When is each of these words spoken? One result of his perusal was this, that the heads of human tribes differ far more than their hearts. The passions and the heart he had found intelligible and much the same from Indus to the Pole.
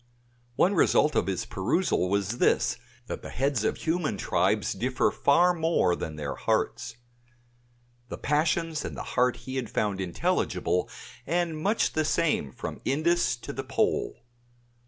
One 0.55 0.73
result 0.73 1.15
of 1.15 1.27
his 1.27 1.45
perusal 1.45 2.09
was 2.09 2.39
this, 2.39 2.79
that 3.05 3.21
the 3.21 3.29
heads 3.29 3.63
of 3.63 3.77
human 3.77 4.17
tribes 4.17 4.73
differ 4.73 5.11
far 5.11 5.53
more 5.53 5.95
than 5.95 6.15
their 6.15 6.33
hearts. 6.33 6.95
The 8.09 8.17
passions 8.17 8.83
and 8.83 8.97
the 8.97 9.03
heart 9.13 9.35
he 9.45 9.57
had 9.57 9.69
found 9.69 10.01
intelligible 10.01 10.89
and 11.27 11.55
much 11.55 11.93
the 11.93 12.03
same 12.03 12.51
from 12.51 12.81
Indus 12.83 13.35
to 13.41 13.53
the 13.53 13.63
Pole. 13.63 14.15